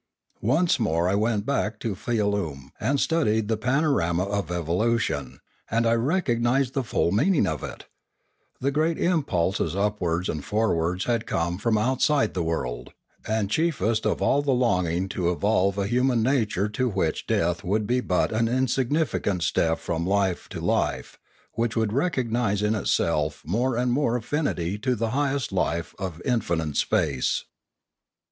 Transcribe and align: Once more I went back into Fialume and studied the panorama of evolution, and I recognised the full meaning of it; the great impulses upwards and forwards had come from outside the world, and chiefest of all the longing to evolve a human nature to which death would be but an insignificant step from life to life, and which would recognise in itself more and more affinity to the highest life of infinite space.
Once 0.41 0.79
more 0.79 1.07
I 1.07 1.13
went 1.13 1.45
back 1.45 1.73
into 1.75 1.93
Fialume 1.93 2.71
and 2.79 2.99
studied 2.99 3.47
the 3.47 3.55
panorama 3.55 4.23
of 4.23 4.49
evolution, 4.49 5.39
and 5.69 5.85
I 5.85 5.93
recognised 5.93 6.73
the 6.73 6.83
full 6.83 7.11
meaning 7.11 7.45
of 7.45 7.63
it; 7.63 7.85
the 8.59 8.71
great 8.71 8.97
impulses 8.97 9.75
upwards 9.75 10.27
and 10.27 10.43
forwards 10.43 11.05
had 11.05 11.27
come 11.27 11.59
from 11.59 11.77
outside 11.77 12.33
the 12.33 12.41
world, 12.41 12.93
and 13.27 13.47
chiefest 13.47 14.07
of 14.07 14.23
all 14.23 14.41
the 14.41 14.55
longing 14.55 15.07
to 15.09 15.29
evolve 15.29 15.77
a 15.77 15.85
human 15.85 16.23
nature 16.23 16.67
to 16.69 16.89
which 16.89 17.27
death 17.27 17.63
would 17.63 17.85
be 17.85 17.99
but 17.99 18.31
an 18.31 18.47
insignificant 18.47 19.43
step 19.43 19.77
from 19.77 20.07
life 20.07 20.49
to 20.49 20.59
life, 20.61 21.19
and 21.53 21.61
which 21.61 21.75
would 21.75 21.93
recognise 21.93 22.63
in 22.63 22.73
itself 22.73 23.43
more 23.45 23.77
and 23.77 23.91
more 23.91 24.15
affinity 24.17 24.79
to 24.79 24.95
the 24.95 25.11
highest 25.11 25.51
life 25.51 25.93
of 25.99 26.23
infinite 26.25 26.75
space. 26.75 27.45